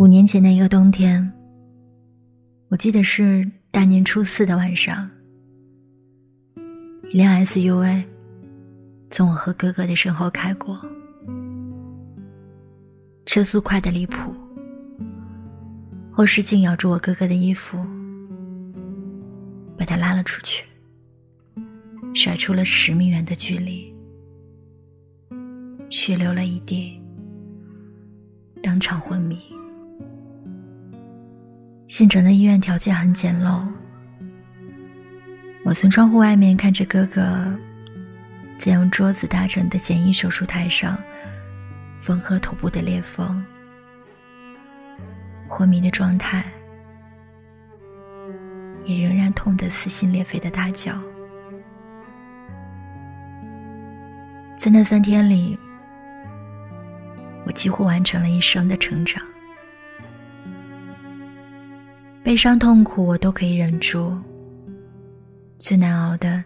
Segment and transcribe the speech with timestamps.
[0.00, 1.30] 五年前的一个冬天，
[2.70, 5.06] 我记得是大年初四的晚上，
[7.10, 8.02] 一辆 SUV
[9.10, 10.80] 从我和哥哥的身后开过，
[13.26, 14.34] 车速快得离谱，
[16.10, 17.76] 后视镜咬住我哥哥的衣服，
[19.76, 20.64] 把他拉了出去，
[22.14, 23.94] 甩出了十米远的距离，
[25.90, 26.98] 血流了一地，
[28.62, 29.38] 当场昏迷。
[31.90, 33.66] 县城的医院条件很简陋，
[35.64, 37.52] 我从窗户外面看着哥哥
[38.60, 40.96] 在用桌子搭成的简易手术台上
[41.98, 43.44] 缝合头部的裂缝，
[45.48, 46.44] 昏迷的状态，
[48.84, 50.92] 也仍然痛得撕心裂肺的大叫。
[54.56, 55.58] 在那三天里，
[57.44, 59.20] 我几乎完成了一生的成长。
[62.30, 64.16] 悲伤痛苦我都可以忍住，
[65.58, 66.44] 最难熬的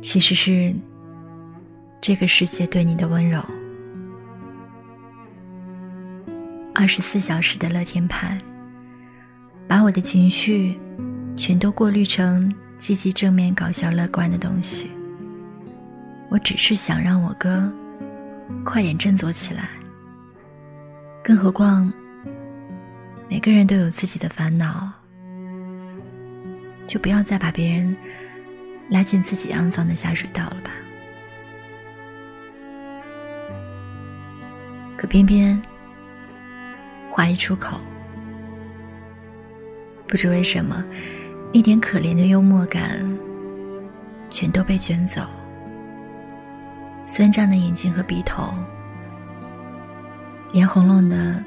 [0.00, 0.72] 其实是
[2.00, 3.44] 这个世界对你的温柔。
[6.72, 8.40] 二十四小时的乐天派，
[9.66, 10.78] 把我的情绪
[11.36, 14.88] 全都过滤成积极正面、搞笑乐观的东西。
[16.30, 17.68] 我只是想让我哥
[18.64, 19.68] 快点振作起来，
[21.24, 21.92] 更何况。
[23.34, 24.88] 每个人都有自己的烦恼，
[26.86, 27.96] 就不要再把别人
[28.88, 30.70] 拉进自己肮脏的下水道了吧。
[34.96, 35.60] 可偏偏
[37.10, 37.80] 话一出口，
[40.06, 40.84] 不知为什么，
[41.52, 43.04] 一点可怜的幽默感
[44.30, 45.22] 全都被卷走，
[47.04, 48.54] 酸胀的眼睛和鼻头，
[50.52, 51.42] 脸红咙的。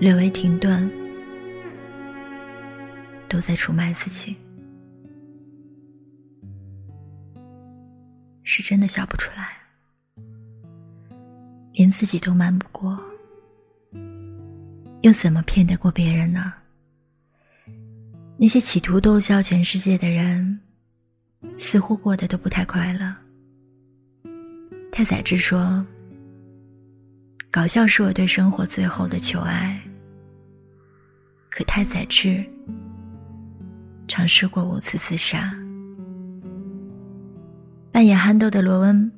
[0.00, 0.90] 略微停顿，
[3.28, 4.34] 都在出卖自己，
[8.42, 9.58] 是真的笑不出来，
[11.74, 12.98] 连自己都瞒不过，
[15.02, 16.54] 又怎么骗得过别人呢？
[18.38, 20.58] 那些企图逗笑全世界的人，
[21.58, 23.14] 似乎过得都不太快乐。
[24.90, 25.84] 太宰治说
[27.52, 29.78] ：“搞笑是我对生活最后的求爱。”
[31.50, 32.42] 可太宰治
[34.06, 35.52] 尝试过五次自杀。
[37.92, 39.10] 扮演憨豆的罗恩，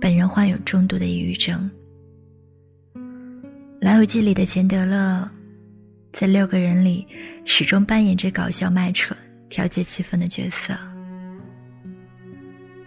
[0.00, 1.70] 本人患有重度的抑郁症。
[3.80, 5.30] 《老友记》里的钱德勒，
[6.12, 7.06] 在六个人里
[7.44, 9.16] 始终扮演着搞笑卖蠢、
[9.48, 10.76] 调节气氛的角色。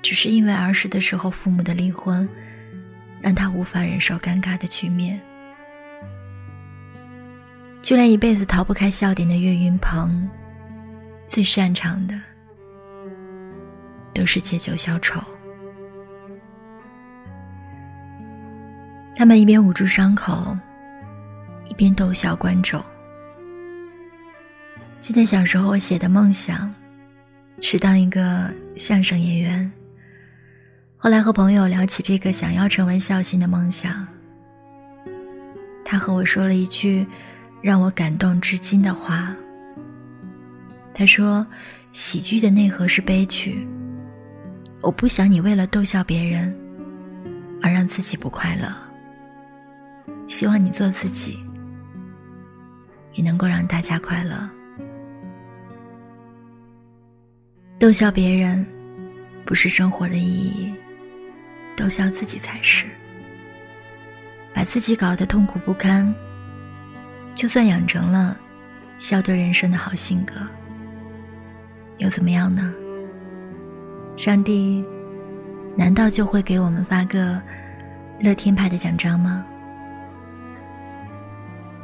[0.01, 2.27] 只是因为儿时的时候父母的离婚，
[3.21, 5.19] 让他无法忍受尴尬的局面。
[7.81, 10.29] 就连一辈子逃不开笑点的岳云鹏，
[11.25, 12.13] 最擅长的
[14.13, 15.19] 都是借酒消愁。
[19.15, 20.55] 他们一边捂住伤口，
[21.65, 22.83] 一边逗笑观众。
[24.99, 26.73] 记得小时候我写的梦想
[27.59, 29.71] 是当一个相声演员，
[30.95, 34.05] 后来和朋友聊起这个想要成为笑星的梦想，
[35.83, 37.07] 他和我说了一句。
[37.61, 39.35] 让我感动至今的话。
[40.93, 41.45] 他说
[41.93, 43.67] ：“喜剧的内核是悲剧。
[44.81, 46.53] 我不想你为了逗笑别人
[47.61, 48.67] 而让自己不快乐。
[50.27, 51.39] 希望你做自己，
[53.13, 54.49] 也能够让大家快乐。
[57.79, 58.65] 逗笑别人
[59.45, 60.73] 不是生活的意义，
[61.75, 62.85] 逗笑自己才是。
[64.53, 66.13] 把自己搞得痛苦不堪。”
[67.39, 68.37] 就算养成了
[68.97, 70.33] 笑对人生的好性格，
[71.97, 72.73] 又怎么样呢？
[74.17, 74.83] 上帝
[75.73, 77.41] 难道就会给我们发个
[78.19, 79.45] 乐天派的奖章吗？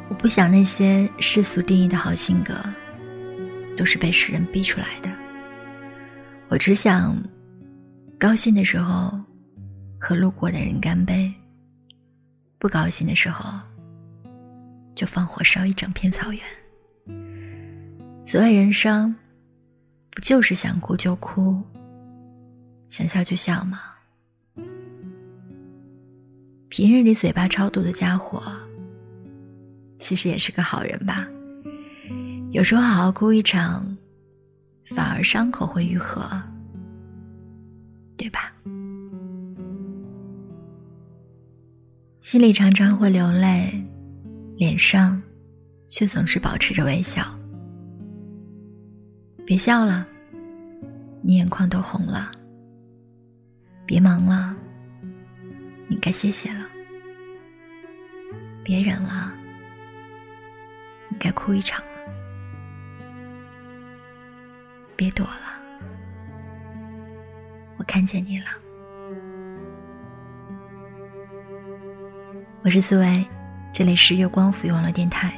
[0.10, 2.54] 我不想那些世俗定义的好性格
[3.78, 5.10] 都是被世人逼出来的。
[6.50, 7.18] 我只想
[8.20, 9.18] 高兴的时候
[9.98, 11.34] 和路过的人干杯，
[12.60, 13.58] 不高兴的时候。
[14.96, 16.42] 就放火烧一整片草原。
[18.26, 19.14] 所谓人生，
[20.10, 21.62] 不就是想哭就哭，
[22.88, 23.80] 想笑就笑吗？
[26.70, 28.42] 平日里嘴巴超毒的家伙，
[30.00, 31.28] 其实也是个好人吧？
[32.52, 33.96] 有时候好好哭一场，
[34.96, 36.28] 反而伤口会愈合，
[38.18, 38.52] 对吧？
[42.22, 43.86] 心里常常会流泪。
[44.58, 45.22] 脸上
[45.88, 47.24] 却总是保持着微笑。
[49.46, 50.08] 别笑了，
[51.22, 52.32] 你眼眶都红了。
[53.86, 54.56] 别忙了，
[55.88, 56.66] 你该歇歇了。
[58.64, 59.32] 别忍了，
[61.10, 61.92] 你该哭一场了。
[64.96, 65.60] 别躲了，
[67.78, 68.46] 我看见你了。
[72.64, 73.24] 我是苏维，
[73.78, 75.34] 这里是月光抚育网络电台。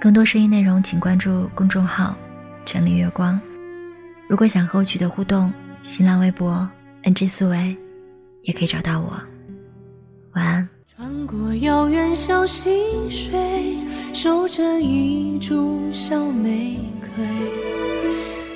[0.00, 2.16] 更多声音内容，请关注公众号
[2.64, 3.40] “城里月光”。
[4.30, 6.70] 如果想和我取得互动，新浪微博
[7.02, 7.76] “ng 苏薇”
[8.42, 9.20] 也可以找到我。
[10.34, 10.68] 晚安。
[10.86, 12.70] 穿过遥远小溪
[13.10, 13.76] 水，
[14.12, 17.26] 守着一株小玫瑰。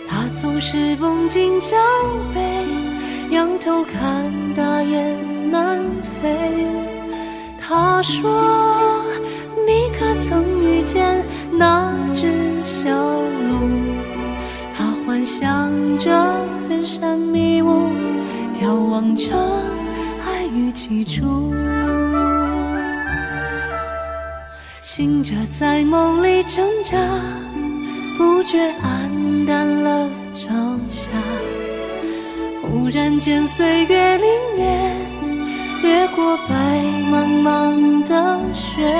[0.08, 1.76] 他总是绷紧脚
[2.32, 2.64] 背，
[3.34, 5.84] 仰头看大雁南
[6.22, 6.64] 飞。
[7.60, 8.30] 他说
[11.52, 12.32] ：“那只
[12.64, 13.68] 小鹿？
[14.76, 16.10] 它幻想着
[16.68, 17.90] 远山迷雾，
[18.54, 19.32] 眺望着
[20.26, 21.52] 爱与起初。
[24.80, 26.96] 醒着在梦里挣扎，
[28.16, 30.48] 不觉黯淡了朝
[30.90, 31.10] 霞。
[32.62, 34.24] 忽然间岁月凛
[34.58, 34.92] 冽。”
[35.80, 38.92] 掠过白茫茫的雪，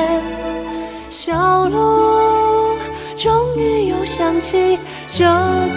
[1.11, 1.77] 小路
[3.19, 4.79] 终于又想起
[5.09, 5.25] 这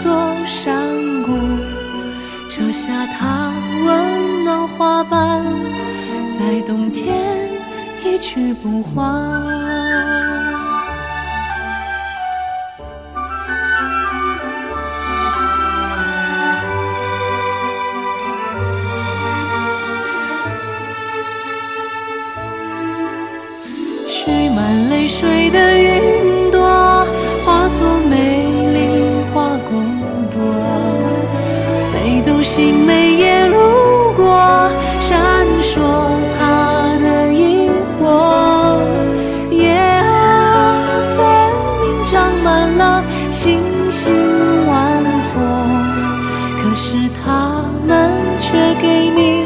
[0.03, 0.11] 座
[0.45, 0.87] 山
[1.25, 1.31] 谷，
[2.47, 3.51] 扯下它
[3.83, 5.43] 温暖花瓣，
[6.37, 7.49] 在冬天
[8.05, 9.90] 一去不还。
[32.53, 34.69] 星每夜路过，
[34.99, 35.17] 闪
[35.61, 35.79] 烁
[36.37, 38.77] 它的萤火。
[39.51, 40.75] 夜啊，
[41.15, 41.23] 分
[41.79, 43.57] 明长满了星
[43.89, 44.11] 星
[44.67, 45.01] 晚
[45.33, 45.41] 风，
[46.61, 48.11] 可是他们
[48.41, 48.51] 却
[48.81, 49.45] 给你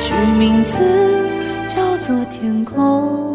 [0.00, 0.76] 取名字，
[1.68, 3.27] 叫做天空。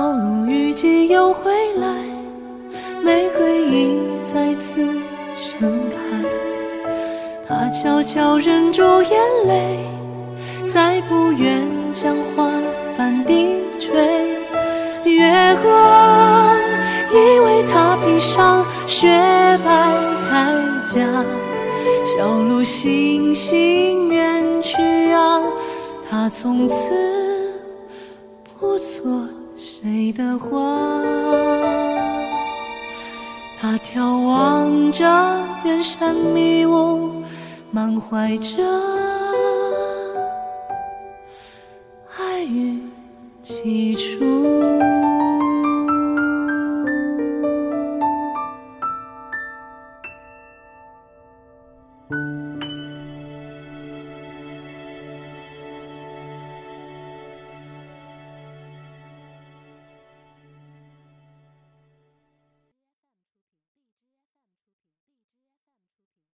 [0.00, 1.86] 小鹿雨季又回来，
[3.02, 4.00] 玫瑰已
[4.32, 4.76] 再次
[5.36, 6.26] 盛开。
[7.46, 9.84] 他悄悄忍住眼泪，
[10.72, 12.50] 再不愿将花
[12.96, 14.00] 瓣低垂。
[15.04, 16.58] 月光
[17.12, 19.06] 已为他披上雪
[19.66, 19.70] 白
[20.32, 21.22] 铠甲，
[22.06, 24.80] 小鹿星星远去
[25.12, 25.42] 啊，
[26.08, 26.88] 他从此
[28.58, 29.28] 不做。
[29.62, 31.02] 谁的花？
[33.60, 35.04] 他眺望着
[35.66, 37.22] 远山迷雾，
[37.70, 38.56] 满怀着